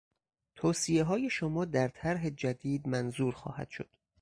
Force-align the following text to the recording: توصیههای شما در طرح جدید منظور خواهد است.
توصیههای 0.55 1.29
شما 1.29 1.65
در 1.65 1.87
طرح 1.87 2.29
جدید 2.29 2.87
منظور 2.87 3.33
خواهد 3.33 3.67
است. 3.79 3.97